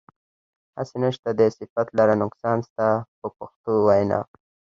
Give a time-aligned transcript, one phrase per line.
[0.77, 2.87] هسې نشته دی صفت لره نقصان ستا
[3.19, 4.19] په پښتو وینا.